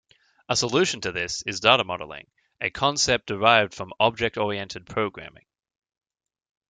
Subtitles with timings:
[0.49, 2.25] A solution to this is data modeling,
[2.59, 5.45] a concept derived from object oriented programming.